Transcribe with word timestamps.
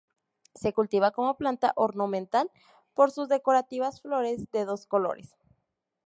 Se 0.55 0.73
cultiva 0.73 1.11
como 1.11 1.35
planta 1.37 1.73
ornamental 1.75 2.49
por 2.95 3.11
sus 3.11 3.29
decorativas 3.29 4.01
flores 4.01 4.49
de 4.51 4.65
dos 4.65 4.87
colores. 4.87 5.35